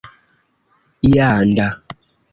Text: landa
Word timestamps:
landa 1.11 1.69